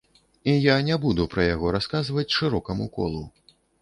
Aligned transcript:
І 0.43 0.53
я 0.61 0.77
не 0.87 0.95
буду 1.03 1.27
пра 1.33 1.45
яго 1.49 1.73
расказваць 1.77 2.25
шырокаму 2.39 2.89
колу. 2.97 3.21